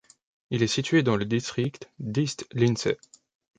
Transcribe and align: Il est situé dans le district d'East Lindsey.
Il 0.49 0.63
est 0.63 0.67
situé 0.67 1.03
dans 1.03 1.15
le 1.15 1.25
district 1.25 1.91
d'East 1.99 2.47
Lindsey. 2.53 2.97